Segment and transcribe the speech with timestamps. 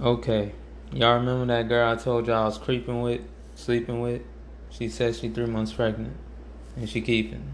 [0.00, 0.52] Okay.
[0.92, 3.20] Y'all remember that girl I told y'all I was creeping with,
[3.54, 4.22] sleeping with?
[4.70, 6.16] She said she three months pregnant.
[6.74, 7.52] And she keeping.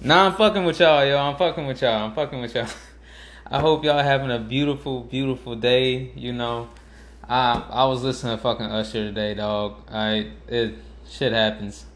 [0.00, 1.18] Nah, I'm fucking with y'all, yo.
[1.18, 2.06] I'm fucking with y'all.
[2.06, 2.68] I'm fucking with y'all.
[3.50, 6.12] I hope y'all having a beautiful, beautiful day.
[6.14, 6.68] You know,
[7.28, 9.82] I I was listening to fucking Usher today, dog.
[9.90, 10.76] I it
[11.10, 11.86] shit happens.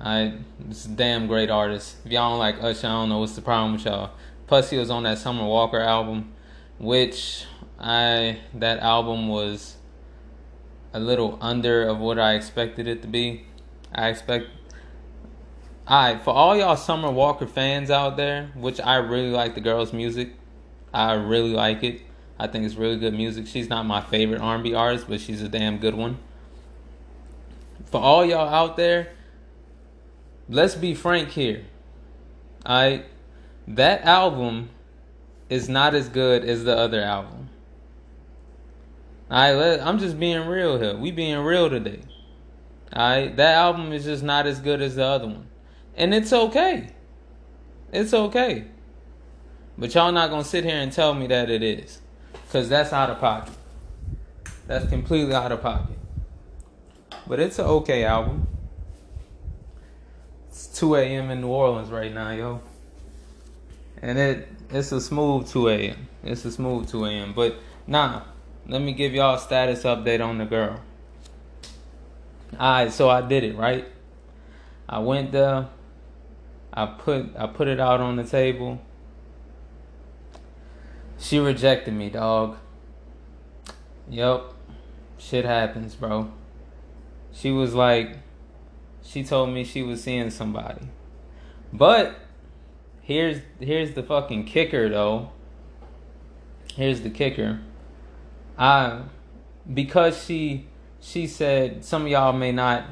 [0.00, 0.34] I
[0.70, 1.96] it's a damn great artist.
[2.04, 4.12] If y'all don't like Usher, I don't know what's the problem with y'all.
[4.46, 6.32] Plus, he was on that Summer Walker album,
[6.78, 7.44] which
[7.78, 9.76] I that album was
[10.92, 13.44] a little under of what I expected it to be.
[13.94, 14.46] I expect
[15.88, 19.90] Alright, for all y'all Summer Walker fans out there, which I really like the girl's
[19.90, 20.34] music.
[20.92, 22.02] I really like it.
[22.38, 23.46] I think it's really good music.
[23.46, 26.18] She's not my favorite R&B artist, but she's a damn good one.
[27.86, 29.14] For all y'all out there,
[30.46, 31.64] let's be frank here.
[32.66, 33.06] Alright,
[33.66, 34.68] that album
[35.48, 37.47] is not as good as the other album.
[39.30, 40.96] Alright, I'm just being real here.
[40.96, 42.00] We being real today.
[42.94, 45.46] Alright, that album is just not as good as the other one.
[45.96, 46.90] And it's okay.
[47.92, 48.64] It's okay.
[49.76, 52.00] But y'all not gonna sit here and tell me that it is.
[52.50, 53.52] Cause that's out of pocket.
[54.66, 55.98] That's completely out of pocket.
[57.26, 58.46] But it's an okay album.
[60.48, 61.30] It's 2 a.m.
[61.30, 62.62] in New Orleans right now, yo.
[64.00, 66.08] And it it's a smooth 2 a.m.
[66.24, 67.32] It's a smooth 2 a.m.
[67.34, 68.22] But nah,
[68.68, 70.80] let me give y'all a status update on the girl.
[72.52, 73.86] Alright, so I did it, right?
[74.86, 75.68] I went there.
[76.72, 78.80] I put I put it out on the table.
[81.18, 82.58] She rejected me, dog.
[84.10, 84.52] Yep.
[85.16, 86.30] Shit happens, bro.
[87.32, 88.18] She was like
[89.02, 90.88] she told me she was seeing somebody.
[91.72, 92.16] But
[93.00, 95.30] here's here's the fucking kicker though.
[96.74, 97.60] Here's the kicker.
[98.58, 99.02] I
[99.72, 100.66] because she
[101.00, 102.84] she said some of y'all may not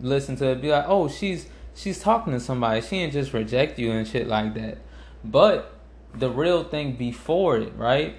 [0.00, 2.80] listen to it be like, "Oh, she's she's talking to somebody.
[2.80, 4.78] She didn't just reject you and shit like that."
[5.22, 5.74] But
[6.14, 8.16] the real thing before it, right?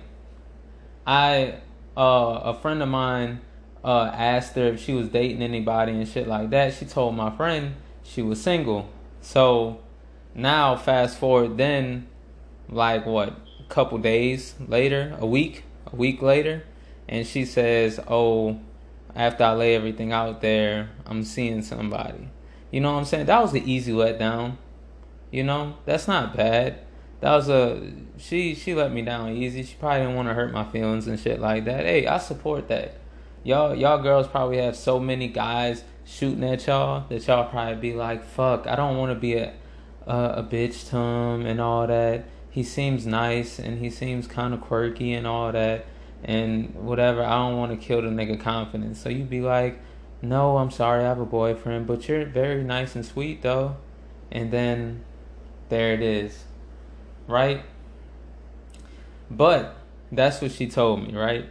[1.05, 1.55] I
[1.97, 3.41] uh a friend of mine
[3.83, 6.73] uh asked her if she was dating anybody and shit like that.
[6.73, 8.89] She told my friend she was single.
[9.21, 9.79] So
[10.35, 12.07] now fast forward then
[12.69, 16.63] like what, a couple days later, a week, a week later,
[17.07, 18.59] and she says, "Oh,
[19.15, 22.29] after I lay everything out there, I'm seeing somebody."
[22.71, 23.25] You know what I'm saying?
[23.25, 24.57] That was the easy letdown.
[25.29, 26.79] You know, that's not bad.
[27.19, 29.63] That was a she she let me down easy.
[29.63, 31.85] She probably didn't want to hurt my feelings and shit like that.
[31.85, 32.95] Hey, I support that.
[33.43, 37.93] Y'all y'all girls probably have so many guys shooting at y'all that y'all probably be
[37.93, 39.53] like, "Fuck, I don't want to be a
[40.07, 44.53] a, a bitch to him and all that." He seems nice and he seems kind
[44.53, 45.85] of quirky and all that
[46.23, 47.23] and whatever.
[47.23, 48.99] I don't want to kill the nigga confidence.
[48.99, 49.79] So you'd be like,
[50.21, 53.77] "No, I'm sorry, I have a boyfriend, but you're very nice and sweet though."
[54.31, 55.03] And then
[55.69, 56.45] there it is.
[57.27, 57.63] Right?
[59.29, 59.75] But
[60.11, 61.49] that's what she told me, right?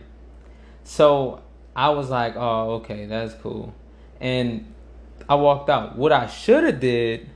[0.84, 1.42] So
[1.74, 3.74] I was like, "Oh, okay, that's cool."
[4.20, 4.72] And
[5.28, 5.96] I walked out.
[5.96, 7.30] What I should have did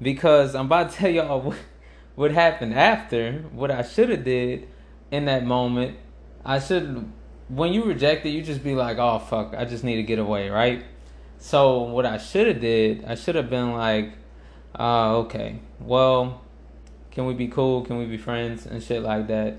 [0.00, 1.56] because I'm about to tell y'all what,
[2.14, 3.44] what happened after.
[3.52, 4.68] What I should have did
[5.10, 5.96] in that moment,
[6.44, 7.10] I should
[7.48, 10.18] when you reject it, you just be like, "Oh fuck, I just need to get
[10.18, 10.84] away," right?
[11.38, 14.12] So what I should have did, I should have been like,
[14.78, 16.40] uh, okay, well,
[17.10, 17.82] can we be cool?
[17.82, 19.56] Can we be friends and shit like that?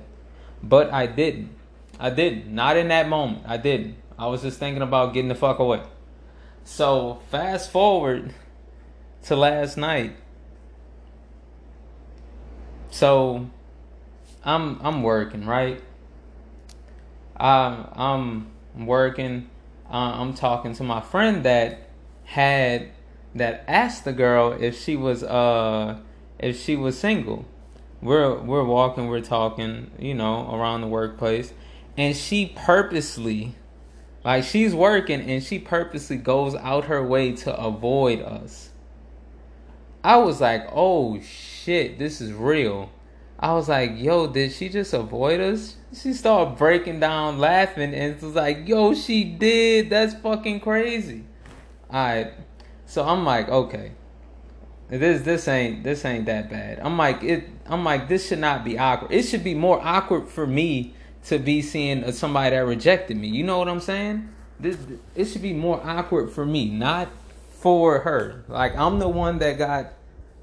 [0.63, 1.50] But I didn't.
[2.00, 2.53] I didn't.
[2.53, 3.44] Not in that moment.
[3.46, 3.97] I didn't.
[4.17, 5.81] I was just thinking about getting the fuck away.
[6.63, 8.34] So fast forward
[9.23, 10.16] to last night.
[12.90, 13.50] So
[14.44, 15.81] I'm I'm working, right?
[17.38, 17.88] I'm
[18.75, 19.50] I'm working.
[19.90, 21.90] Uh, I'm talking to my friend that
[22.23, 22.90] had
[23.35, 26.00] that asked the girl if she was uh
[26.40, 27.46] if she was single.
[28.01, 31.53] We're we're walking, we're talking, you know, around the workplace,
[31.97, 33.55] and she purposely
[34.23, 38.72] like she's working and she purposely goes out her way to avoid us.
[40.03, 42.91] I was like, "Oh shit, this is real."
[43.40, 48.22] I was like, "Yo, did she just avoid us?" She started breaking down laughing and
[48.22, 49.90] was like, "Yo, she did.
[49.90, 51.23] That's fucking crazy."
[51.91, 52.34] All right.
[52.85, 53.91] So I'm like, "Okay.
[54.90, 58.64] This this ain't this ain't that bad." I'm like, "It I'm like, this should not
[58.64, 59.11] be awkward.
[59.11, 60.93] It should be more awkward for me
[61.26, 63.28] to be seeing somebody that rejected me.
[63.28, 64.29] You know what I'm saying?
[64.59, 64.78] This
[65.16, 67.09] it should be more awkward for me, not
[67.49, 68.46] for her.
[68.47, 69.93] Like I'm the one that got,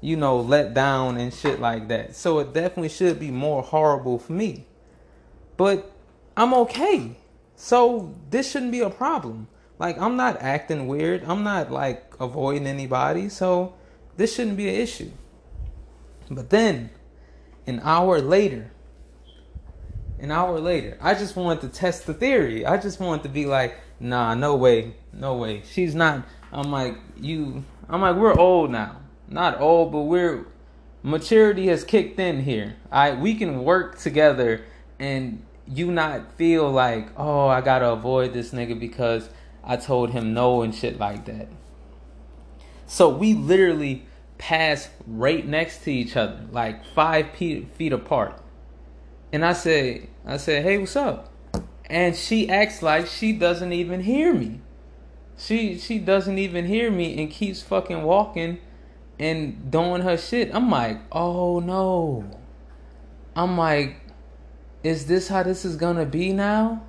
[0.03, 2.13] you know, let down and shit like that.
[2.13, 4.65] So it definitely should be more horrible for me.
[5.55, 5.89] But
[6.35, 7.15] I'm okay.
[7.55, 9.47] So this shouldn't be a problem.
[9.79, 11.23] Like I'm not acting weird.
[11.23, 13.29] I'm not like avoiding anybody.
[13.29, 13.75] So
[14.17, 15.11] this shouldn't be an issue.
[16.29, 16.89] But then
[17.65, 18.71] an hour later,
[20.19, 22.65] an hour later, I just wanted to test the theory.
[22.65, 25.63] I just wanted to be like, nah, no way, no way.
[25.65, 26.25] She's not.
[26.51, 27.63] I'm like, you.
[27.87, 28.97] I'm like, we're old now.
[29.27, 30.45] Not old, but we're
[31.01, 32.75] maturity has kicked in here.
[32.91, 34.63] I we can work together
[34.99, 39.29] and you not feel like, oh, I gotta avoid this nigga because
[39.63, 41.47] I told him no and shit like that.
[42.85, 44.05] So we literally
[44.37, 48.39] pass right next to each other, like five feet apart.
[49.31, 51.31] And I say, I said, hey, what's up?
[51.85, 54.61] And she acts like she doesn't even hear me.
[55.37, 58.59] She she doesn't even hear me and keeps fucking walking
[59.19, 60.53] and doing her shit.
[60.53, 62.29] I'm like, oh no.
[63.35, 63.97] I'm like,
[64.83, 66.83] is this how this is gonna be now?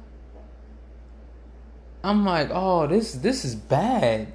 [2.02, 4.32] I'm like, oh, this this is bad.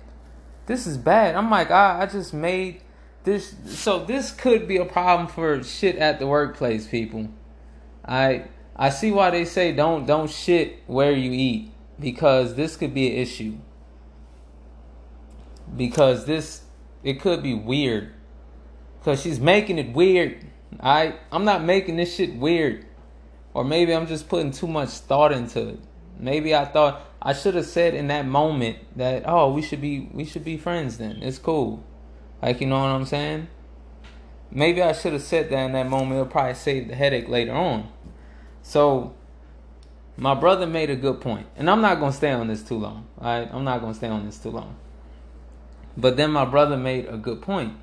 [0.66, 1.36] This is bad.
[1.36, 2.82] I'm like, I, I just made
[3.24, 7.30] this so this could be a problem for shit at the workplace, people.
[8.06, 8.46] I
[8.76, 13.08] I see why they say don't don't shit where you eat because this could be
[13.12, 13.58] an issue.
[15.76, 16.62] Because this
[17.04, 18.14] it could be weird.
[19.04, 20.46] Cause she's making it weird.
[20.80, 22.86] I I'm not making this shit weird.
[23.54, 25.80] Or maybe I'm just putting too much thought into it.
[26.18, 30.10] Maybe I thought I should have said in that moment that oh we should be
[30.14, 31.24] we should be friends then.
[31.24, 31.84] It's cool.
[32.42, 33.48] Like you know what I'm saying?
[34.52, 36.14] Maybe I should have said that in that moment.
[36.14, 37.92] It'll probably save the headache later on.
[38.62, 39.14] So
[40.18, 43.08] my brother made a good point, and I'm not gonna stay on this too long.
[43.20, 44.76] All right, I'm not gonna stay on this too long.
[45.98, 47.74] But then my brother made a good point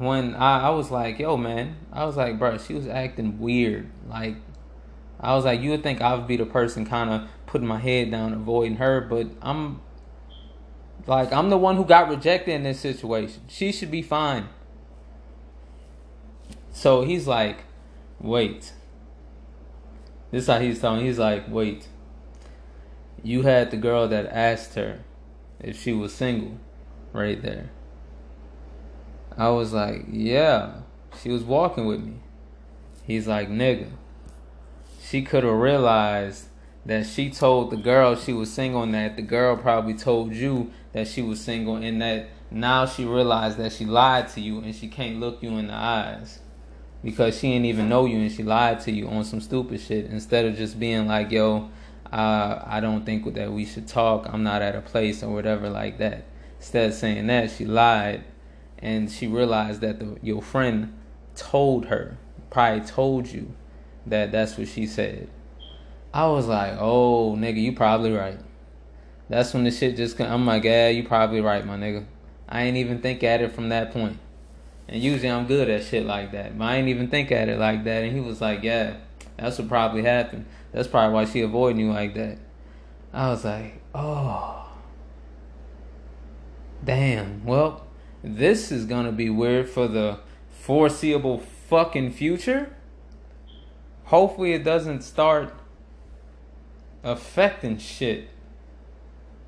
[0.00, 3.90] when I, I was like, "Yo, man," I was like, "Bro, she was acting weird."
[4.08, 4.36] Like,
[5.20, 7.78] I was like, "You would think I would be the person kind of putting my
[7.78, 9.80] head down, avoiding her, but I'm
[11.06, 13.42] like, I'm the one who got rejected in this situation.
[13.46, 14.48] She should be fine."
[16.72, 17.64] So he's like,
[18.20, 18.72] "Wait."
[20.30, 21.04] This is how he's telling.
[21.04, 21.88] He's like, "Wait."
[23.22, 25.00] You had the girl that asked her
[25.58, 26.56] if she was single
[27.12, 27.70] right there.
[29.36, 30.72] I was like, yeah,
[31.20, 32.14] she was walking with me.
[33.04, 33.88] He's like, nigga,
[35.02, 36.46] she could have realized
[36.86, 40.70] that she told the girl she was single and that the girl probably told you
[40.92, 44.74] that she was single and that now she realized that she lied to you and
[44.74, 46.40] she can't look you in the eyes
[47.04, 50.06] because she didn't even know you and she lied to you on some stupid shit
[50.06, 51.70] instead of just being like yo
[52.12, 55.70] uh, i don't think that we should talk i'm not at a place or whatever
[55.70, 56.24] like that
[56.60, 58.22] Instead of saying that, she lied
[58.78, 60.92] and she realized that the, your friend
[61.34, 62.18] told her,
[62.50, 63.54] probably told you
[64.04, 65.30] that that's what she said.
[66.12, 68.38] I was like, oh, nigga, you probably right.
[69.30, 70.30] That's when the shit just, come.
[70.30, 72.04] I'm like, yeah, you probably right, my nigga.
[72.46, 74.18] I ain't even think at it from that point.
[74.86, 76.58] And usually I'm good at shit like that.
[76.58, 78.04] But I ain't even think at it like that.
[78.04, 78.96] And he was like, yeah,
[79.38, 80.44] that's what probably happened.
[80.72, 82.36] That's probably why she avoiding you like that.
[83.14, 84.59] I was like, oh.
[86.84, 87.44] Damn.
[87.44, 87.86] Well,
[88.22, 92.74] this is gonna be weird for the foreseeable fucking future.
[94.04, 95.54] Hopefully, it doesn't start
[97.02, 98.28] affecting shit.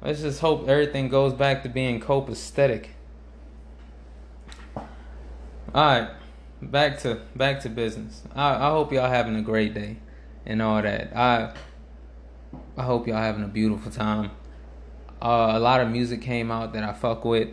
[0.01, 2.89] Let's just hope everything goes back to being copacetic.
[5.75, 6.11] Alright,
[6.61, 8.23] back to back to business.
[8.35, 9.97] I, I hope y'all having a great day
[10.45, 11.17] and all that.
[11.17, 11.55] I
[12.77, 14.33] I hope y'all having a beautiful time.
[15.23, 17.49] Uh, a lot of music came out that I fuck with.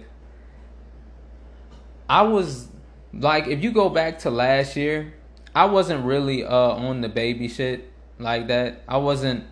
[2.10, 2.68] I was
[3.14, 5.14] like, if you go back to last year,
[5.54, 8.82] I wasn't really uh on the baby shit like that.
[8.88, 9.46] I wasn't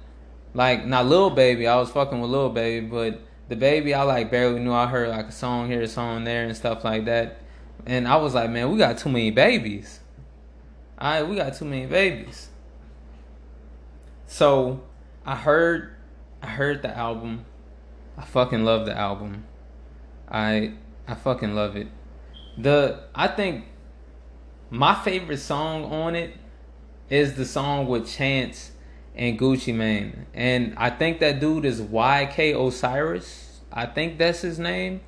[0.55, 1.67] like not little baby.
[1.67, 4.73] I was fucking with little baby, but the baby I like barely knew.
[4.73, 7.41] I heard like a song here, a song there, and stuff like that.
[7.85, 9.99] And I was like, man, we got too many babies.
[10.97, 12.49] All right, we got too many babies.
[14.25, 14.81] So
[15.23, 15.95] I heard,
[16.41, 17.45] I heard the album.
[18.17, 19.45] I fucking love the album.
[20.29, 20.73] I
[21.07, 21.87] I fucking love it.
[22.57, 23.65] The I think
[24.69, 26.33] my favorite song on it
[27.09, 28.71] is the song with Chance
[29.15, 30.25] and Gucci Mane.
[30.33, 33.61] And I think that dude is YK Osiris.
[33.71, 35.01] I think that's his name.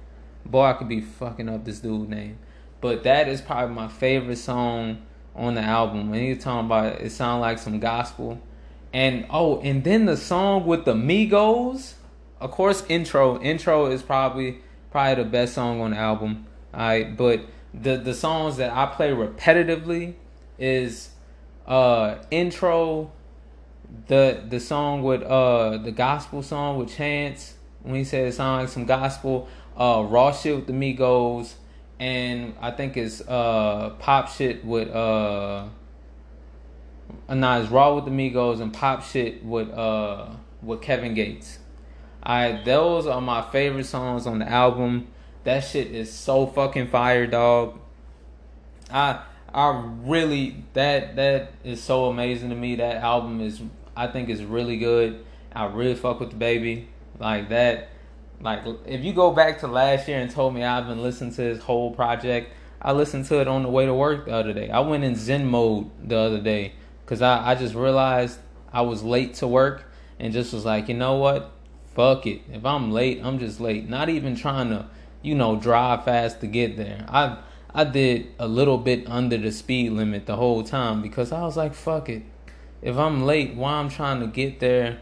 [0.46, 2.38] Boy, I could be fucking up this dude's name.
[2.80, 5.02] But that is probably my favorite song
[5.36, 6.10] on the album.
[6.10, 8.40] When he's talking about it, it sounds like some gospel.
[8.94, 11.96] And oh, and then the song with the Migos
[12.40, 13.40] of course, intro.
[13.42, 14.60] Intro is probably
[14.92, 16.46] probably the best song on the album.
[16.74, 17.42] Alright, but
[17.74, 20.14] the the songs that I play repetitively
[20.58, 21.10] is
[21.68, 23.12] uh intro,
[24.08, 28.86] the the song with uh the gospel song with Chance when he sounded like some
[28.86, 29.48] gospel.
[29.78, 31.54] Uh, raw shit with the Migos,
[32.00, 35.68] and I think it's uh pop shit with uh.
[37.30, 40.28] Nah, it's raw with the Migos and pop shit with uh
[40.62, 41.60] with Kevin Gates.
[42.22, 45.08] I those are my favorite songs on the album.
[45.44, 47.80] That shit is so fucking fire, dog.
[48.92, 49.22] I
[49.54, 52.76] I really that that is so amazing to me.
[52.76, 53.62] That album is
[53.96, 55.26] I think is really good.
[55.54, 56.88] I really fuck with the baby
[57.20, 57.90] like that.
[58.42, 61.42] Like if you go back to last year and told me I've been listening to
[61.42, 64.70] his whole project, I listened to it on the way to work the other day.
[64.70, 66.74] I went in Zen mode the other day
[67.06, 68.40] because I I just realized
[68.72, 69.86] I was late to work
[70.20, 71.52] and just was like, you know what,
[71.94, 72.42] fuck it.
[72.52, 73.88] If I'm late, I'm just late.
[73.90, 74.88] Not even trying to,
[75.22, 77.06] you know, drive fast to get there.
[77.08, 77.38] I
[77.74, 81.56] I did a little bit under the speed limit the whole time because I was
[81.56, 82.24] like, fuck it.
[82.82, 85.00] If I'm late, why I'm trying to get there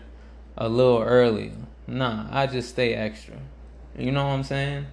[0.58, 1.54] a little earlier?
[1.86, 3.36] Nah, I just stay extra.
[3.98, 4.88] You know what I'm saying?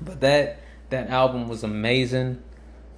[0.00, 2.42] But that that album was amazing.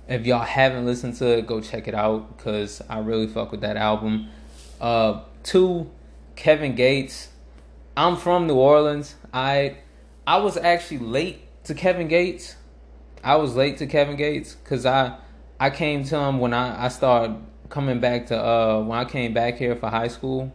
[0.08, 3.60] If y'all haven't listened to it, go check it out because I really fuck with
[3.60, 4.28] that album.
[4.80, 5.90] Uh, two,
[6.34, 7.28] Kevin Gates.
[7.96, 9.16] I'm from New Orleans.
[9.32, 9.78] I
[10.26, 12.56] I was actually late to Kevin Gates.
[13.22, 15.18] I was late to Kevin Gates because I
[15.58, 17.36] I came to him when I I started
[17.68, 20.52] coming back to uh when I came back here for high school,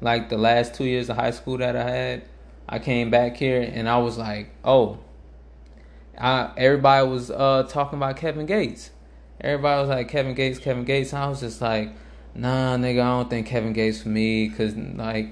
[0.00, 2.22] like the last two years of high school that I had.
[2.68, 4.98] I came back here and I was like, oh,
[6.20, 8.90] I everybody was uh talking about Kevin Gates.
[9.40, 11.14] Everybody was like Kevin Gates, Kevin Gates.
[11.14, 11.92] I was just like,
[12.34, 15.28] nah, nigga, I don't think Kevin Gates for me, cause like,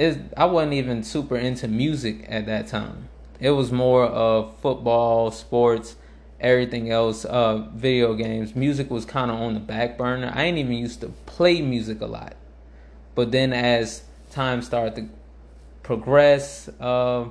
[0.00, 3.08] it I wasn't even super into music at that time.
[3.38, 5.96] It was more of football, sports,
[6.40, 8.56] everything else, uh, video games.
[8.56, 10.32] Music was kind of on the back burner.
[10.34, 12.34] I ain't even used to play music a lot,
[13.14, 15.08] but then as time started to
[15.82, 17.26] progress, uh,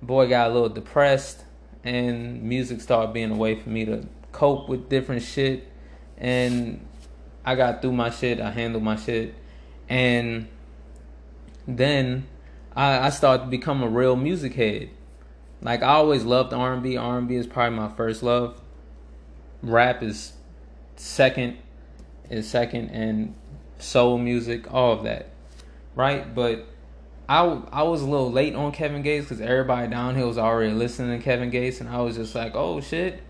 [0.00, 1.44] boy got a little depressed,
[1.82, 5.66] and music started being a way for me to cope with different shit,
[6.18, 6.86] and
[7.44, 8.40] I got through my shit.
[8.40, 9.34] I handled my shit,
[9.88, 10.46] and
[11.66, 12.26] then
[12.74, 14.90] I, I started to become a real music head.
[15.60, 16.96] Like I always loved R and B.
[16.96, 18.60] R and B is probably my first love.
[19.62, 20.32] Rap is
[20.96, 21.58] second,
[22.28, 23.34] is second, and
[23.78, 25.30] soul music, all of that,
[25.94, 26.34] right?
[26.34, 26.66] But
[27.28, 30.72] I I was a little late on Kevin Gates because everybody down here was already
[30.72, 33.22] listening to Kevin Gates, and I was just like, oh shit.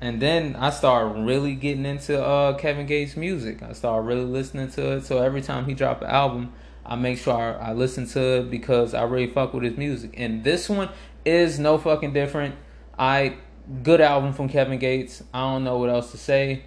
[0.00, 3.62] And then I started really getting into uh, Kevin Gates' music.
[3.62, 5.06] I started really listening to it.
[5.06, 6.52] So every time he dropped an album,
[6.86, 10.14] I make sure I, I listen to it because I really fuck with his music.
[10.16, 10.90] And this one
[11.24, 12.54] is no fucking different.
[12.98, 13.36] I
[13.82, 15.22] good album from Kevin Gates.
[15.32, 16.64] I don't know what else to say.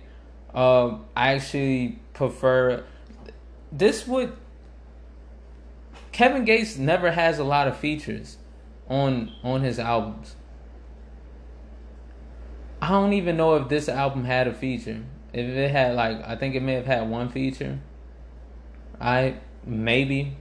[0.54, 2.84] Uh, I actually prefer
[3.72, 4.36] this would
[6.12, 8.38] Kevin Gates never has a lot of features
[8.90, 10.36] on on his albums.
[12.82, 15.04] I don't even know if this album had a feature.
[15.34, 17.80] If it had like I think it may have had one feature.
[19.00, 20.36] I maybe.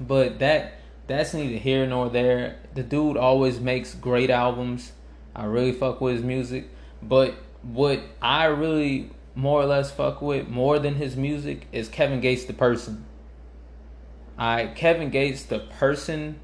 [0.00, 0.74] But that
[1.06, 2.56] that's neither here nor there.
[2.74, 4.92] The dude always makes great albums.
[5.34, 6.68] I really fuck with his music.
[7.02, 12.20] But what I really more or less fuck with more than his music is Kevin
[12.20, 13.04] Gates the person.
[14.38, 16.40] I Kevin Gates the person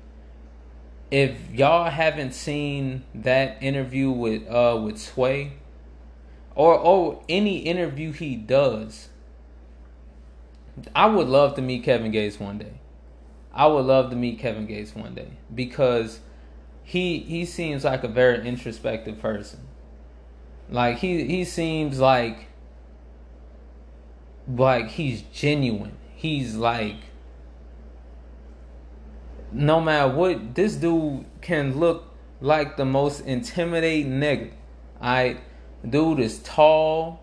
[1.11, 5.53] if y'all haven't seen that interview with uh with Sway
[6.55, 9.09] or or any interview he does,
[10.95, 12.75] I would love to meet Kevin Gates one day.
[13.53, 16.21] I would love to meet Kevin Gates one day because
[16.85, 19.61] he he seems like a very introspective person.
[20.71, 22.47] Like he he seems like
[24.47, 25.97] like he's genuine.
[26.15, 26.97] He's like
[29.53, 32.05] no matter what, this dude can look
[32.41, 34.51] like the most intimidating nigga.
[35.01, 35.39] I
[35.89, 37.23] dude is tall.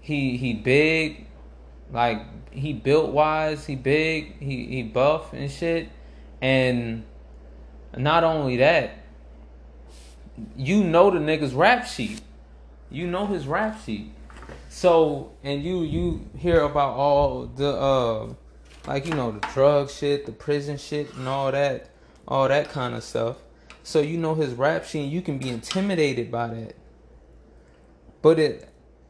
[0.00, 1.26] He he big,
[1.92, 3.66] like he built wise.
[3.66, 4.38] He big.
[4.38, 5.88] He he buff and shit.
[6.40, 7.04] And
[7.96, 9.04] not only that,
[10.56, 12.20] you know the nigga's rap sheet.
[12.90, 14.12] You know his rap sheet.
[14.68, 18.34] So and you you hear about all the uh
[18.86, 21.90] like you know the drug shit, the prison shit, and all that,
[22.26, 23.36] all that kind of stuff.
[23.82, 26.76] So you know his rap sheet, you can be intimidated by that.
[28.22, 28.68] But it,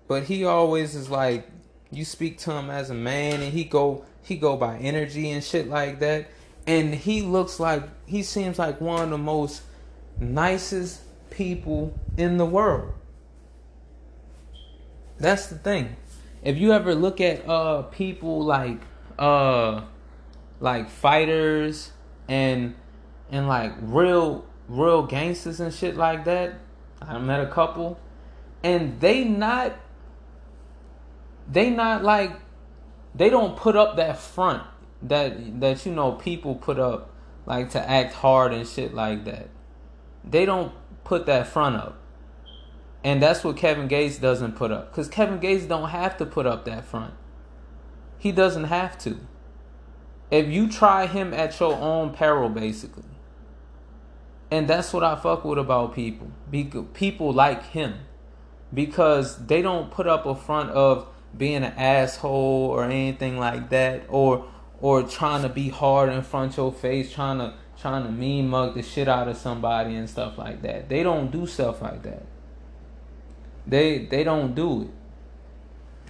[0.09, 1.49] but he always is like,
[1.91, 5.43] you speak to him as a man, and he go he go by energy and
[5.43, 6.29] shit like that,
[6.67, 9.63] and he looks like he seems like one of the most
[10.19, 12.93] nicest people in the world.
[15.19, 15.97] That's the thing.
[16.43, 18.81] if you ever look at uh people like
[19.19, 19.83] uh
[20.61, 21.93] like fighters
[22.29, 22.75] and
[23.31, 26.55] and like real real gangsters and shit like that.
[27.03, 27.99] I met a couple
[28.63, 29.73] and they not
[31.51, 32.33] they not like
[33.15, 34.63] they don't put up that front
[35.03, 37.11] that that you know people put up
[37.47, 39.49] like to act hard and shit like that.
[40.23, 40.73] They don't
[41.05, 41.97] put that front up.
[43.03, 46.47] And that's what Kevin Gates doesn't put up cuz Kevin Gates don't have to put
[46.47, 47.15] up that front.
[48.19, 49.19] He doesn't have to.
[50.31, 53.05] If you try him at your own peril basically.
[54.53, 56.29] And that's what I fuck with about people.
[56.93, 57.95] People like him
[58.75, 64.03] because they don't put up a front of being an asshole or anything like that
[64.09, 64.47] or
[64.81, 68.49] or trying to be hard in front of your face trying to trying to mean
[68.49, 70.89] mug the shit out of somebody and stuff like that.
[70.89, 72.25] They don't do stuff like that.
[73.67, 74.89] They they don't do it.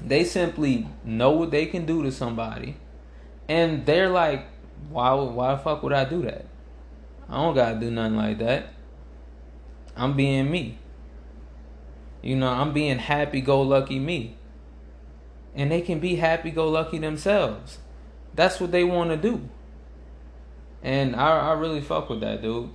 [0.07, 2.77] They simply know what they can do to somebody
[3.49, 4.47] and they're like
[4.89, 6.47] why why the fuck would i do that?
[7.29, 8.73] I don't gotta do nothing like that.
[9.97, 10.79] I'm being me.
[12.23, 14.37] You know, I'm being happy go lucky me.
[15.55, 17.79] And they can be happy go lucky themselves.
[18.35, 19.49] That's what they want to do.
[20.83, 22.71] And I, I really fuck with that, dude.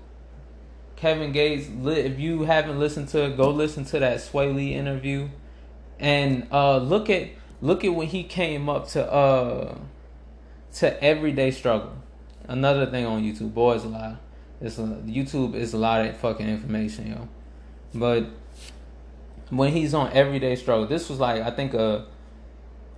[0.96, 5.30] Kevin Gates, if you haven't listened to it, go listen to that Swae Lee interview.
[6.00, 7.30] And uh, look at
[7.62, 9.78] look at when he came up to uh
[10.74, 11.94] to everyday struggle.
[12.48, 14.18] Another thing on YouTube, boys, a lot.
[14.62, 17.28] It's a, YouTube is a lot of fucking information, yo.
[17.94, 18.28] But
[19.50, 20.88] when he's on Everyday Struggle.
[20.88, 22.06] This was like I think a,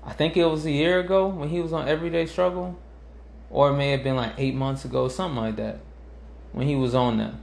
[0.03, 2.77] I think it was a year ago when he was on Everyday Struggle,
[3.49, 5.79] or it may have been like eight months ago, something like that,
[6.51, 7.33] when he was on that.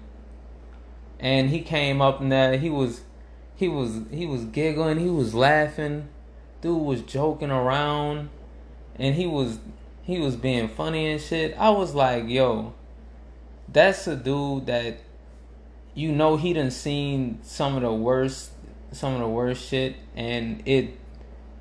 [1.20, 3.02] And he came up and that he was,
[3.54, 6.08] he was, he was giggling, he was laughing,
[6.60, 8.30] dude was joking around,
[8.96, 9.58] and he was,
[10.02, 11.56] he was being funny and shit.
[11.58, 12.74] I was like, yo,
[13.68, 14.98] that's a dude that
[15.94, 18.50] you know he done seen some of the worst
[18.94, 20.96] some of the worst shit, and it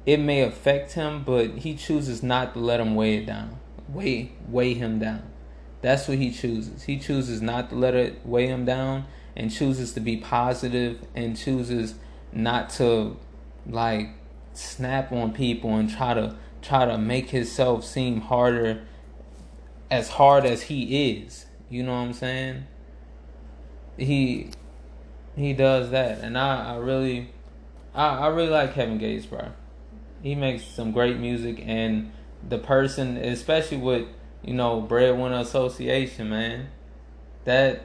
[0.06, 4.32] it may affect him, but he chooses not to let him weigh it down, weigh
[4.48, 5.24] weigh him down.
[5.82, 6.84] That's what he chooses.
[6.84, 11.38] He chooses not to let it weigh him down, and chooses to be positive, and
[11.38, 11.96] chooses
[12.32, 13.18] not to
[13.66, 14.10] like
[14.54, 18.86] snap on people and try to try to make himself seem harder
[19.90, 21.46] as hard as he is.
[21.70, 22.68] You know what I'm saying?
[23.98, 24.50] He
[25.36, 27.30] he does that, and I, I really,
[27.96, 29.52] I, I really like Kevin Gates, bro.
[30.24, 32.14] He makes some great music, and
[32.48, 34.08] the person, especially with
[34.42, 36.70] you know Breadwinner Association, man,
[37.44, 37.84] that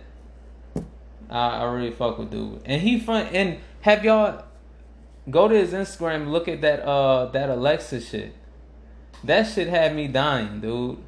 [1.28, 3.26] I, I really fuck with dude, and he fun.
[3.32, 4.44] And have y'all
[5.28, 8.34] go to his Instagram, look at that uh that Alexa shit.
[9.24, 10.98] That shit had me dying, dude.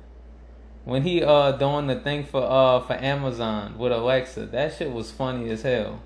[0.84, 5.12] When he uh doing the thing for uh for Amazon with Alexa, that shit was
[5.12, 6.02] funny as hell.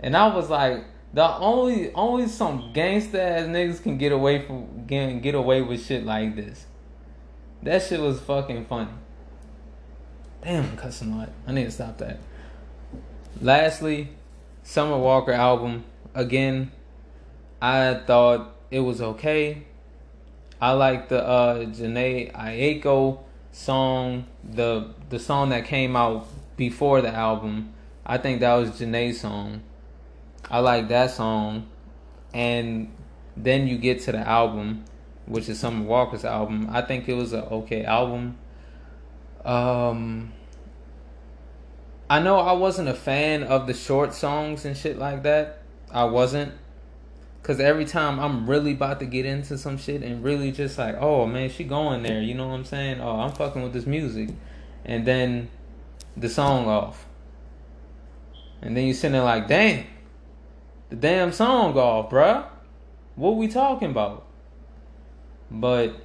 [0.00, 0.84] And I was like,
[1.16, 5.82] the only only some gangster ass niggas can get away from get, get away with
[5.82, 6.66] shit like this.
[7.62, 8.90] That shit was fucking funny.
[10.42, 11.30] Damn, I'm cussing a lot.
[11.46, 12.18] I need to stop that.
[13.40, 14.10] Lastly,
[14.62, 15.84] Summer Walker album.
[16.14, 16.70] Again,
[17.62, 19.62] I thought it was okay.
[20.60, 23.20] I like the uh Jhené Aiko
[23.52, 26.26] song, the the song that came out
[26.58, 27.72] before the album.
[28.04, 29.62] I think that was Jhené's song.
[30.50, 31.66] I like that song,
[32.32, 32.92] and
[33.36, 34.84] then you get to the album,
[35.26, 36.68] which is Summer Walker's album.
[36.70, 38.38] I think it was an okay album.
[39.44, 40.32] Um,
[42.08, 45.62] I know I wasn't a fan of the short songs and shit like that.
[45.90, 46.52] I wasn't.
[47.42, 50.96] Cause every time I'm really about to get into some shit and really just like,
[50.98, 53.00] oh man, she going there, you know what I'm saying?
[53.00, 54.30] Oh, I'm fucking with this music,
[54.84, 55.48] and then
[56.16, 57.06] the song off,
[58.62, 59.86] and then you sitting there like, damn,
[60.88, 62.46] the damn song off, bruh.
[63.14, 64.26] What we talking about?
[65.50, 65.96] But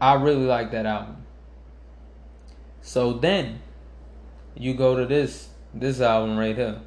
[0.00, 1.24] I really like that album.
[2.82, 3.60] So then
[4.56, 6.80] you go to this this album right here.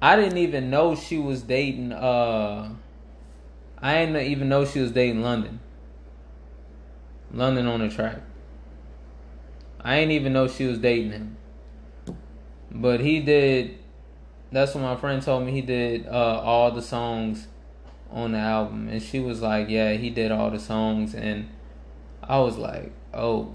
[0.00, 2.70] I didn't even know she was dating uh
[3.78, 5.60] I didn't even know she was dating London.
[7.32, 8.20] London on the track.
[9.80, 11.36] I didn't even know she was dating him.
[12.70, 13.78] But he did
[14.52, 17.48] that's what my friend told me he did uh, all the songs
[18.10, 21.48] on the album and she was like yeah he did all the songs and
[22.22, 23.52] i was like oh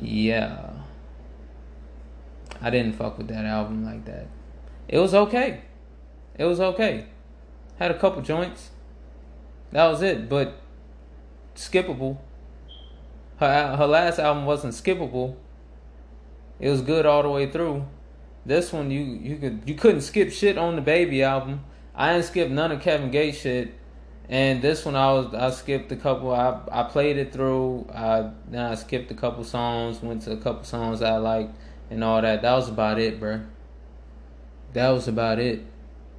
[0.00, 0.70] yeah
[2.62, 4.28] i didn't fuck with that album like that
[4.88, 5.62] it was okay
[6.38, 7.06] it was okay
[7.78, 8.70] had a couple joints
[9.72, 10.28] That was it.
[10.28, 10.60] But
[11.54, 12.18] skippable.
[13.38, 15.36] Her her last album wasn't skippable.
[16.58, 17.86] It was good all the way through.
[18.46, 21.64] This one you you could you couldn't skip shit on the baby album.
[21.94, 23.74] I didn't skip none of Kevin Gates shit.
[24.28, 26.32] And this one I was I skipped a couple.
[26.32, 27.86] I I played it through.
[27.92, 30.00] I then I skipped a couple songs.
[30.02, 31.54] Went to a couple songs I liked
[31.90, 32.42] and all that.
[32.42, 33.40] That was about it, bro.
[34.72, 35.64] That was about it.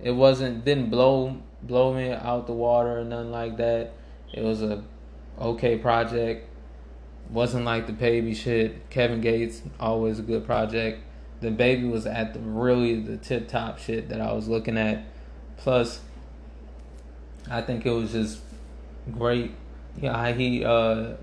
[0.04, 3.94] It wasn't didn't blow blow me out the water or nothing like that.
[4.34, 4.84] It was a
[5.40, 6.48] okay project.
[7.30, 8.90] Wasn't like the baby shit.
[8.90, 11.02] Kevin Gates always a good project.
[11.42, 15.04] The baby was at the really the tip top shit that I was looking at.
[15.58, 16.00] Plus,
[17.50, 18.40] I think it was just
[19.12, 19.52] great.
[20.00, 21.16] Yeah, he uh,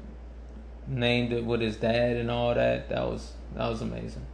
[0.87, 2.89] named it with his dad and all that.
[2.89, 4.27] That was that was amazing.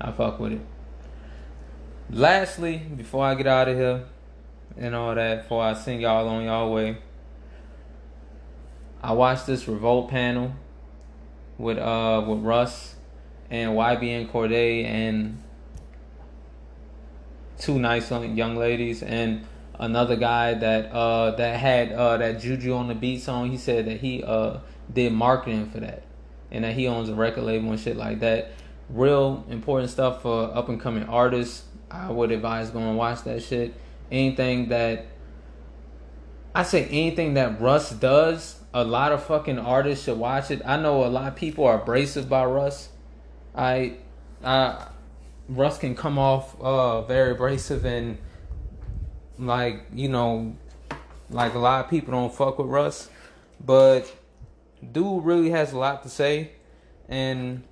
[0.00, 0.60] I fuck with it.
[2.10, 4.04] Lastly, before I get out of here
[4.76, 6.98] and all that, before I send y'all on y'all way,
[9.02, 10.52] I watched this Revolt panel
[11.58, 12.93] with uh with Russ
[13.50, 15.42] and YBN Cordae and
[17.58, 19.46] two nice young ladies and
[19.78, 23.50] another guy that uh that had uh that Juju on the beat song.
[23.50, 24.58] He said that he uh
[24.92, 26.04] did marketing for that
[26.50, 28.52] and that he owns a record label and shit like that.
[28.88, 31.64] Real important stuff for up and coming artists.
[31.90, 33.74] I would advise going and watch that shit.
[34.10, 35.06] Anything that
[36.54, 40.62] I say anything that Russ does, a lot of fucking artists should watch it.
[40.64, 42.90] I know a lot of people are abrasive by Russ.
[43.54, 43.96] I
[44.42, 44.88] I
[45.48, 48.18] Russ can come off uh very abrasive and
[49.38, 50.56] like, you know,
[51.30, 53.08] like a lot of people don't fuck with Russ,
[53.64, 54.14] but
[54.92, 56.52] dude really has a lot to say
[57.08, 57.62] and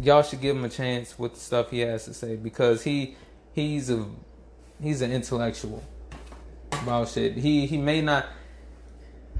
[0.00, 3.16] y'all should give him a chance with the stuff he has to say because he
[3.52, 4.06] he's a
[4.82, 5.82] he's an intellectual
[6.70, 7.36] about shit.
[7.36, 8.26] He he may not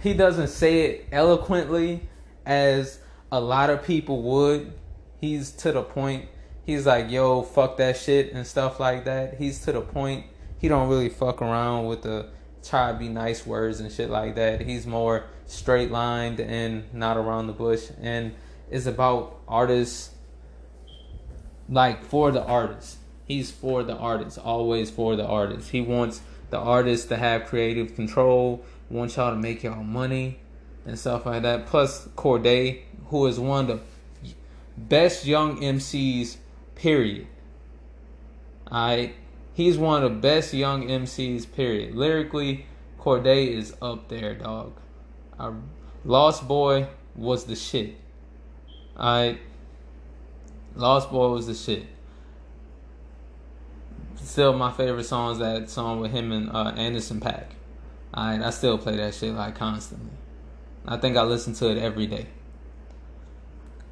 [0.00, 2.08] he doesn't say it eloquently
[2.46, 2.98] as
[3.30, 4.72] a lot of people would.
[5.20, 6.26] He's to the point.
[6.64, 9.38] He's like, "Yo, fuck that shit" and stuff like that.
[9.38, 10.26] He's to the point.
[10.58, 12.28] He don't really fuck around with the
[12.62, 14.60] try to be nice words and shit like that.
[14.60, 18.34] He's more straight lined and not around the bush and
[18.70, 20.10] it's about artists
[21.68, 22.98] like for the artists.
[23.26, 25.70] He's for the artists, always for the artists.
[25.70, 30.40] He wants the artists to have creative control, wants y'all to make y'all money
[30.86, 31.66] and stuff like that.
[31.66, 33.84] Plus Cordae, who is one of the
[34.78, 36.36] best young MCs,
[36.74, 37.26] period.
[38.70, 39.14] Alright.
[39.52, 41.94] He's one of the best young MCs, period.
[41.94, 42.66] Lyrically,
[43.00, 44.74] Cordae is up there, dog.
[45.38, 45.52] I,
[46.04, 46.86] Lost Boy
[47.16, 47.96] was the shit.
[48.96, 49.40] Alright.
[50.76, 51.86] Lost Boy was the shit.
[54.16, 57.46] Still, my favorite song is that song with him and uh, Anderson .Paak.
[58.14, 60.10] Alright, I still play that shit like constantly.
[60.86, 62.26] I think I listen to it every day.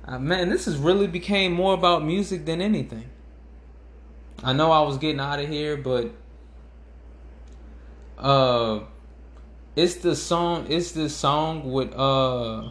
[0.07, 3.11] Uh, man, this has really became more about music than anything.
[4.43, 6.11] I know I was getting out of here, but
[8.19, 8.81] uh,
[9.75, 10.67] it's the song.
[10.69, 12.69] It's the song with uh,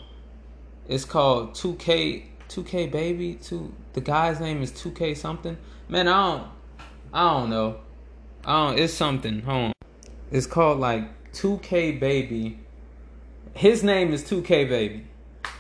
[0.88, 3.34] it's called 2K 2K Baby.
[3.36, 5.58] Two the guy's name is 2K something.
[5.90, 6.48] Man, I don't
[7.14, 7.80] I don't know.
[8.46, 9.42] I don't it's something.
[9.42, 9.74] Hold on.
[10.32, 12.60] It's called like 2K Baby.
[13.54, 15.06] His name is 2K Baby.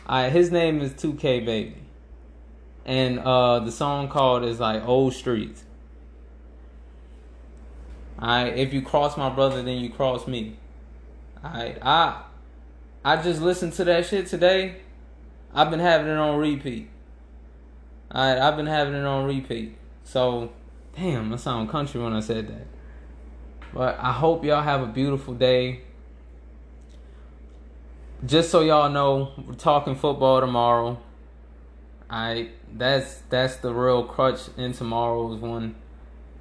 [0.07, 1.75] Alright, his name is 2K Baby.
[2.85, 5.63] And uh the song called is like Old Streets.
[8.19, 10.57] Alright, if you cross my brother, then you cross me.
[11.43, 12.23] Alright, I
[13.03, 14.77] I just listened to that shit today.
[15.53, 16.89] I've been having it on repeat.
[18.13, 19.77] Alright, I've been having it on repeat.
[20.03, 20.51] So,
[20.95, 22.67] damn, I sound country when I said that.
[23.73, 25.81] But I hope y'all have a beautiful day.
[28.25, 30.97] Just so y'all know, we're talking football tomorrow.
[32.09, 35.75] I that's that's the real crutch in tomorrow's one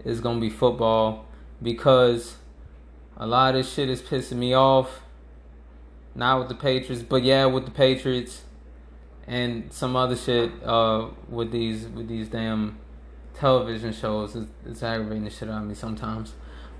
[0.04, 1.26] is gonna be football
[1.60, 2.36] because
[3.16, 5.00] a lot of this shit is pissing me off.
[6.14, 8.44] Not with the Patriots, but yeah, with the Patriots
[9.26, 12.78] and some other shit uh, with these with these damn
[13.34, 14.36] television shows.
[14.36, 16.34] It's, it's aggravating the shit out of me sometimes.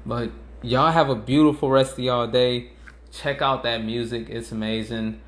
[0.07, 0.31] But
[0.63, 2.71] y'all have a beautiful rest of y'all day.
[3.15, 5.21] Check out that music; it's amazing.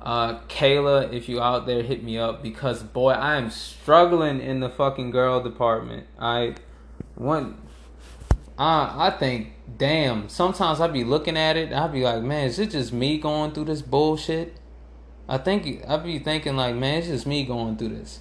[0.00, 4.60] Uh, Kayla, if you out there, hit me up because boy, I am struggling in
[4.60, 6.06] the fucking girl department.
[6.18, 6.56] I
[7.16, 7.56] want.
[8.58, 10.28] I I think, damn.
[10.28, 11.72] Sometimes I be looking at it.
[11.72, 14.56] I be like, man, is it just me going through this bullshit?
[15.28, 18.20] I think I be thinking like, man, it's just me going through this.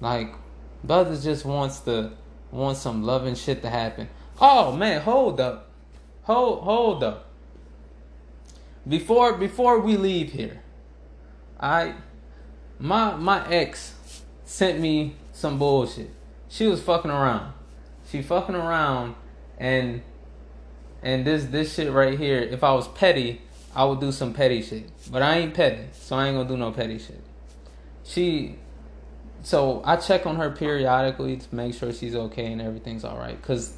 [0.00, 0.32] Like,
[0.84, 2.12] brother just wants to
[2.50, 4.08] want some loving shit to happen.
[4.40, 5.70] Oh man, hold up,
[6.22, 7.30] hold hold up.
[8.88, 10.62] Before before we leave here,
[11.58, 11.94] I
[12.78, 13.94] my my ex
[14.44, 16.10] sent me some bullshit.
[16.48, 17.52] She was fucking around.
[18.10, 19.16] She fucking around
[19.58, 20.02] and
[21.02, 23.42] and this this shit right here, if I was petty,
[23.74, 24.90] I would do some petty shit.
[25.10, 27.22] But I ain't petty, so I ain't gonna do no petty shit.
[28.04, 28.56] She
[29.42, 33.40] so I check on her periodically to make sure she's okay and everything's all right.
[33.42, 33.76] Cause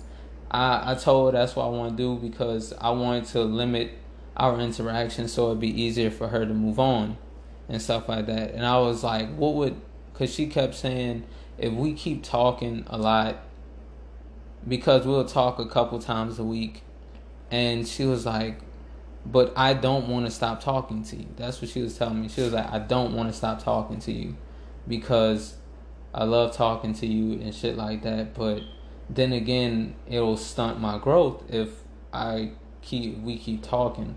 [0.50, 3.97] I I told her that's what I want to do because I wanted to limit
[4.38, 7.16] our interaction so it'd be easier for her to move on
[7.68, 8.54] and stuff like that.
[8.54, 9.80] And I was like, what would?
[10.14, 11.24] Cause she kept saying
[11.58, 13.38] if we keep talking a lot,
[14.66, 16.82] because we'll talk a couple times a week,
[17.50, 18.60] and she was like,
[19.26, 21.26] but I don't want to stop talking to you.
[21.36, 22.28] That's what she was telling me.
[22.28, 24.36] She was like, I don't want to stop talking to you
[24.86, 25.56] because
[26.14, 28.34] I love talking to you and shit like that.
[28.34, 28.62] But
[29.10, 31.68] then again, it'll stunt my growth if
[32.12, 34.16] I keep we keep talking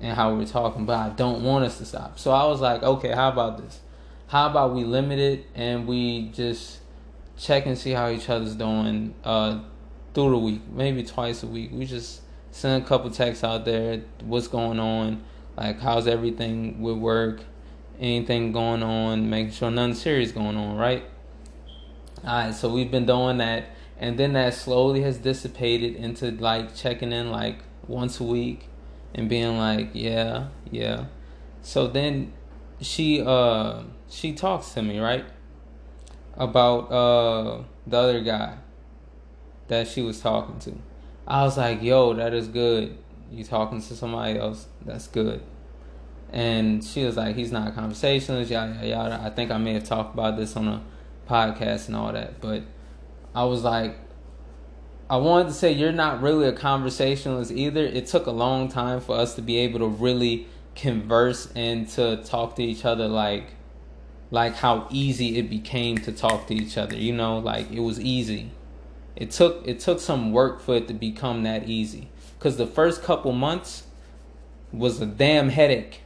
[0.00, 0.86] and how we're talking.
[0.86, 2.18] But I don't want us to stop.
[2.18, 3.80] So I was like, okay, how about this?
[4.28, 6.80] How about we limit it and we just
[7.36, 9.60] check and see how each other's doing uh,
[10.14, 11.70] through the week, maybe twice a week.
[11.72, 14.02] We just send a couple texts out there.
[14.22, 15.24] What's going on?
[15.56, 17.42] Like, how's everything with work?
[17.98, 19.28] Anything going on?
[19.30, 21.04] Making sure nothing serious going on, right?
[22.24, 23.64] All right, so we've been doing that,
[23.98, 28.68] and then that slowly has dissipated into like checking in like once a week,
[29.14, 31.06] and being like, yeah, yeah.
[31.62, 32.32] So then
[32.80, 35.24] she uh she talks to me right
[36.34, 38.56] about uh the other guy
[39.68, 40.72] that she was talking to.
[41.26, 42.98] I was like, yo, that is good.
[43.30, 44.66] You talking to somebody else?
[44.84, 45.42] That's good.
[46.32, 49.20] And she was like, he's not conversationalist, yada yada yada.
[49.22, 50.82] I think I may have talked about this on a
[51.28, 52.62] podcast and all that, but
[53.34, 53.96] I was like,
[55.10, 57.84] I wanted to say you're not really a conversationalist either.
[57.84, 60.46] It took a long time for us to be able to really
[60.76, 63.54] converse and to talk to each other like
[64.30, 66.94] like how easy it became to talk to each other.
[66.94, 68.52] You know, like it was easy.
[69.16, 72.08] It took it took some work for it to become that easy.
[72.38, 73.82] Cause the first couple months
[74.72, 76.02] was a damn headache.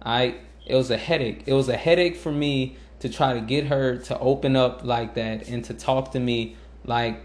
[0.00, 1.42] I it was a headache.
[1.46, 5.14] It was a headache for me to try to get her to open up like
[5.14, 7.24] that and to talk to me like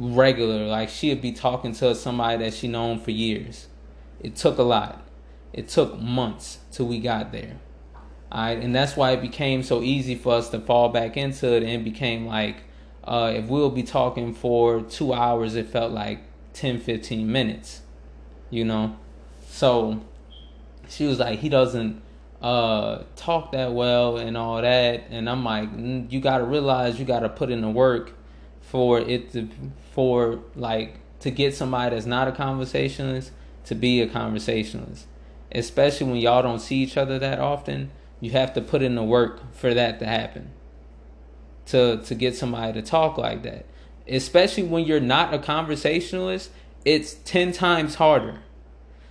[0.00, 0.66] regular.
[0.66, 3.68] Like she'd be talking to somebody that she known for years.
[4.18, 5.06] It took a lot.
[5.52, 7.58] It took months till we got there.
[8.32, 11.64] Alright, and that's why it became so easy for us to fall back into it
[11.64, 12.56] and became like
[13.04, 16.20] uh, if we'll be talking for two hours, it felt like
[16.52, 17.80] 10, 15 minutes,
[18.50, 18.96] you know?
[19.48, 20.00] So
[20.88, 22.02] she was like, he doesn't
[22.42, 25.04] uh, talk that well and all that.
[25.10, 28.12] And I'm like, mm, you got to realize you got to put in the work
[28.60, 29.48] for it to,
[29.92, 33.32] for like, to get somebody that's not a conversationalist
[33.64, 35.06] to be a conversationalist.
[35.52, 39.02] Especially when y'all don't see each other that often, you have to put in the
[39.02, 40.50] work for that to happen
[41.70, 43.64] to to get somebody to talk like that.
[44.08, 46.50] Especially when you're not a conversationalist,
[46.84, 48.40] it's 10 times harder.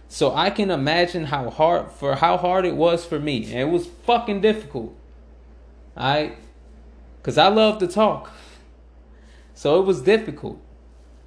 [0.08, 3.46] So I can imagine how hard for how hard it was for me.
[3.46, 4.96] And it was fucking difficult.
[5.96, 6.34] I
[7.24, 8.32] cuz I love to talk.
[9.60, 10.58] So it was difficult.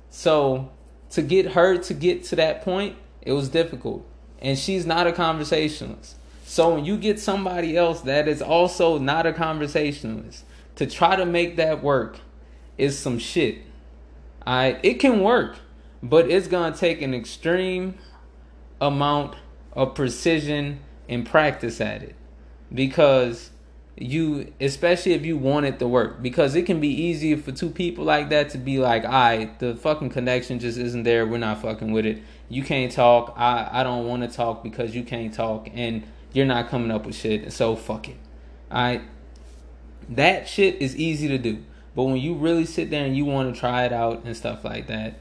[0.08, 0.70] So
[1.10, 4.06] to get her to get to that point, it was difficult.
[4.38, 6.16] And she's not a conversationalist.
[6.46, 11.26] So when you get somebody else that is also not a conversationalist, to try to
[11.26, 12.20] make that work
[12.78, 13.58] is some shit.
[14.46, 15.56] I it can work,
[16.02, 17.98] but it's gonna take an extreme
[18.80, 19.36] amount
[19.74, 22.16] of precision and practice at it.
[22.72, 23.50] Because
[23.96, 26.22] you especially if you want it to work.
[26.22, 29.58] Because it can be easy for two people like that to be like all right
[29.58, 31.26] the fucking connection just isn't there.
[31.26, 32.22] We're not fucking with it.
[32.48, 33.34] You can't talk.
[33.36, 37.06] I i don't want to talk because you can't talk and you're not coming up
[37.06, 37.52] with shit.
[37.52, 38.16] So fuck it.
[38.70, 39.02] All right
[40.08, 41.62] that shit is easy to do.
[41.94, 44.64] But when you really sit there and you want to try it out and stuff
[44.64, 45.18] like that,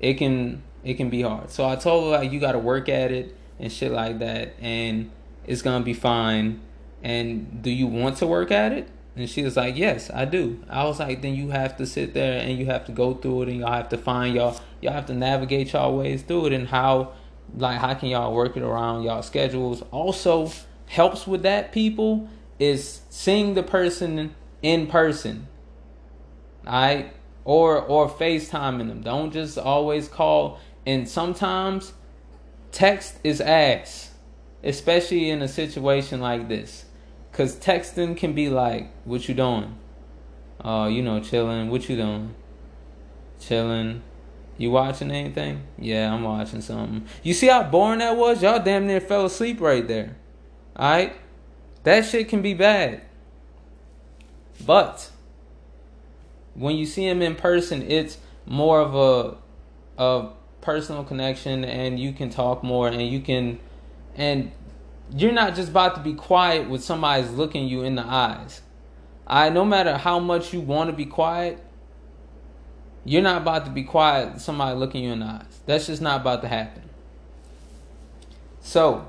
[0.00, 1.50] it can it can be hard.
[1.50, 4.54] So I told her like you got to work at it and shit like that,
[4.60, 5.10] and
[5.46, 6.60] it's gonna be fine.
[7.02, 8.88] And do you want to work at it?
[9.16, 10.62] And she was like, Yes, I do.
[10.68, 13.42] I was like, Then you have to sit there and you have to go through
[13.42, 16.52] it, and y'all have to find y'all y'all have to navigate y'all ways through it,
[16.52, 17.12] and how
[17.56, 19.82] like how can y'all work it around y'all schedules.
[19.90, 20.50] Also
[20.86, 22.28] helps with that people
[22.58, 25.46] is seeing the person in person.
[26.66, 27.12] Alright?
[27.44, 29.02] Or or FaceTiming them.
[29.02, 30.58] Don't just always call.
[30.84, 31.92] And sometimes
[32.72, 34.10] text is ass.
[34.64, 36.85] Especially in a situation like this.
[37.36, 39.76] Cause texting can be like, what you doing?
[40.58, 42.34] Uh, you know, chilling, what you doing?
[43.38, 44.02] Chilling.
[44.56, 45.62] You watching anything?
[45.78, 47.06] Yeah, I'm watching something.
[47.22, 48.42] You see how boring that was?
[48.42, 50.16] Y'all damn near fell asleep right there.
[50.78, 51.14] Alright?
[51.82, 53.02] That shit can be bad.
[54.64, 55.10] But
[56.54, 59.36] when you see him in person, it's more of a
[60.02, 60.28] a
[60.60, 63.58] personal connection and you can talk more and you can
[64.14, 64.50] and
[65.14, 68.62] you're not just about to be quiet with somebody's looking you in the eyes.
[69.26, 71.62] I no matter how much you want to be quiet,
[73.04, 75.60] you're not about to be quiet somebody looking you in the eyes.
[75.66, 76.82] That's just not about to happen.
[78.60, 79.08] So,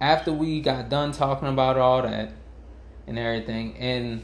[0.00, 2.32] after we got done talking about all that
[3.06, 4.22] and everything, and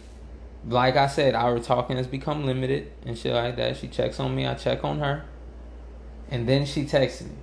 [0.67, 3.77] like I said, our talking has become limited and shit like that.
[3.77, 5.25] She checks on me, I check on her.
[6.31, 7.37] And then she texted me.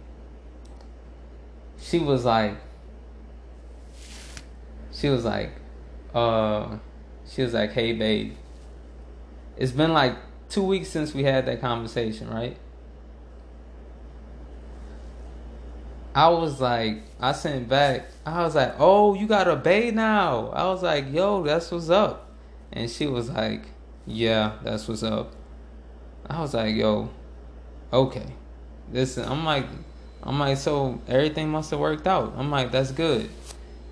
[1.79, 2.55] She was like,
[4.97, 5.51] she was like,
[6.13, 6.77] uh,
[7.29, 8.33] she was like, hey, babe.
[9.55, 10.15] It's been like
[10.49, 12.57] two weeks since we had that conversation, right?
[16.15, 20.49] I was like, I sent back, I was like, oh, you got a babe now.
[20.49, 22.31] I was like, yo, that's what's up.
[22.71, 23.65] And she was like,
[24.07, 25.33] yeah, that's what's up.
[26.27, 27.09] I was like, yo,
[27.93, 28.33] okay.
[28.91, 29.67] Listen, I'm like,
[30.23, 32.33] I'm like, so everything must have worked out.
[32.35, 33.29] I'm like, that's good.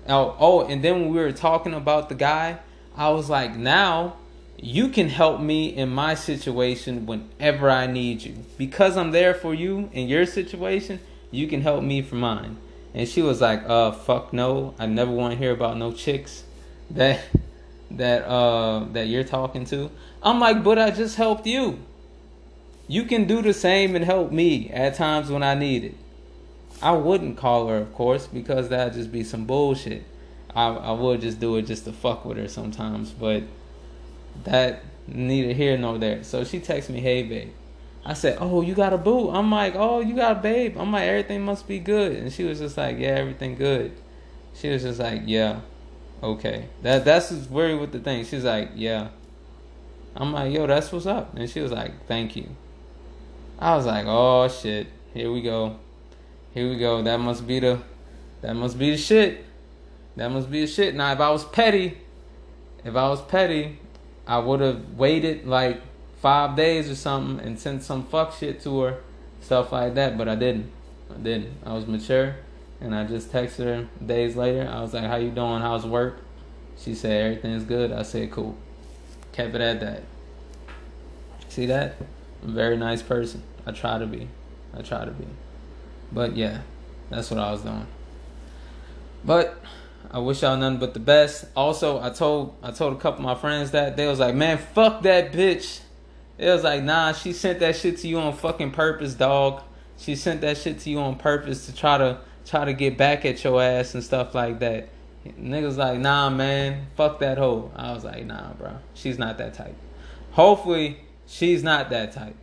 [0.08, 2.58] Oh, oh, and then when we were talking about the guy,
[2.96, 4.16] I was like, now
[4.58, 8.36] you can help me in my situation whenever I need you.
[8.56, 12.56] Because I'm there for you in your situation, you can help me for mine.
[12.94, 14.74] And she was like, uh, fuck no.
[14.78, 16.44] I never want to hear about no chicks
[16.90, 17.20] that
[17.90, 19.90] that uh that you're talking to.
[20.22, 21.78] I'm like, but I just helped you.
[22.88, 25.94] You can do the same and help me at times when I need it.
[26.82, 30.04] I wouldn't call her, of course, because that'd just be some bullshit.
[30.54, 33.42] I I would just do it just to fuck with her sometimes, but
[34.44, 36.22] that neither here nor there.
[36.24, 37.52] So she texts me, "Hey, babe."
[38.04, 40.92] I said, "Oh, you got a boo." I'm like, "Oh, you got a babe." I'm
[40.92, 43.92] like, "Everything must be good," and she was just like, "Yeah, everything good."
[44.54, 45.60] She was just like, "Yeah,
[46.22, 48.24] okay." That that's just worried with the thing.
[48.24, 49.08] She's like, "Yeah."
[50.14, 52.48] I'm like, "Yo, that's what's up," and she was like, "Thank you."
[53.58, 55.76] I was like, "Oh shit, here we go."
[56.56, 57.02] Here we go.
[57.02, 57.80] That must be the
[58.40, 59.44] that must be the shit.
[60.16, 60.94] That must be the shit.
[60.94, 61.98] Now if I was petty,
[62.82, 63.78] if I was petty,
[64.26, 65.82] I would have waited like
[66.22, 69.00] five days or something and sent some fuck shit to her,
[69.42, 70.72] stuff like that, but I didn't.
[71.14, 71.52] I didn't.
[71.62, 72.36] I was mature
[72.80, 74.66] and I just texted her days later.
[74.66, 75.60] I was like, How you doing?
[75.60, 76.20] How's work?
[76.78, 77.92] She said everything's good.
[77.92, 78.56] I said cool.
[79.32, 80.04] Kept it at that.
[81.50, 81.96] See that?
[82.42, 83.42] I'm a very nice person.
[83.66, 84.28] I try to be.
[84.72, 85.26] I try to be.
[86.12, 86.62] But yeah,
[87.10, 87.86] that's what I was doing.
[89.24, 89.60] But
[90.10, 91.46] I wish y'all nothing but the best.
[91.56, 94.58] Also, I told I told a couple of my friends that they was like, "Man,
[94.58, 95.80] fuck that bitch."
[96.38, 99.62] It was like, "Nah, she sent that shit to you on fucking purpose, dog.
[99.98, 103.24] She sent that shit to you on purpose to try to try to get back
[103.24, 104.88] at your ass and stuff like that."
[105.26, 108.76] Niggas like, "Nah, man, fuck that hoe." I was like, "Nah, bro.
[108.94, 109.74] She's not that type."
[110.32, 112.36] Hopefully, she's not that type.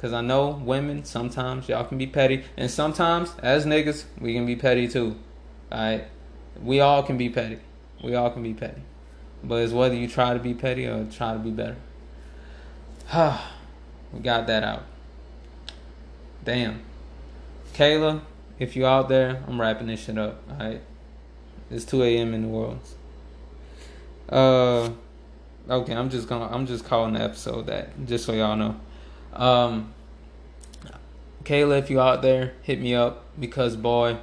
[0.00, 4.46] Cause I know women sometimes y'all can be petty, and sometimes as niggas we can
[4.46, 5.14] be petty too.
[5.70, 6.06] Alright,
[6.62, 7.58] we all can be petty.
[8.02, 8.80] We all can be petty,
[9.44, 11.76] but it's whether you try to be petty or try to be better.
[14.14, 14.84] we got that out.
[16.46, 16.80] Damn,
[17.74, 18.22] Kayla,
[18.58, 20.42] if you out there, I'm wrapping this shit up.
[20.50, 20.80] Alright,
[21.70, 22.32] it's 2 a.m.
[22.32, 22.94] in New Orleans.
[24.30, 24.88] Uh,
[25.68, 28.80] okay, I'm just gonna I'm just calling the episode that just so y'all know.
[29.32, 29.92] Um,
[31.44, 34.18] Kayla, if you out there, hit me up because boy,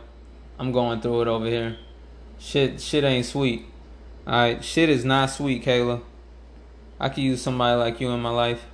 [0.59, 1.77] I'm going through it over here.
[2.39, 3.65] Shit, shit ain't sweet.
[4.25, 6.01] Alright, shit is not sweet, Kayla.
[6.99, 8.65] I could use somebody like you in my life.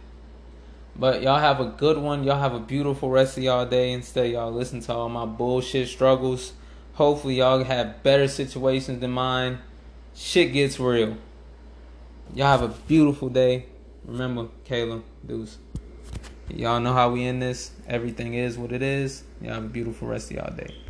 [0.95, 2.23] But y'all have a good one.
[2.23, 3.91] Y'all have a beautiful rest of y'all day.
[3.91, 6.53] Instead, y'all listen to all my bullshit struggles.
[6.93, 9.59] Hopefully, y'all have better situations than mine.
[10.13, 11.17] Shit gets real.
[12.35, 13.65] Y'all have a beautiful day.
[14.05, 15.57] Remember, Kayla, deuce.
[16.49, 17.71] Y'all know how we end this.
[17.87, 19.23] Everything is what it is.
[19.41, 20.82] Y'all have a beautiful rest of y'all day.